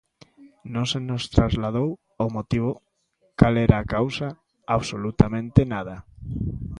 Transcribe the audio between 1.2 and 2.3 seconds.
trasladou o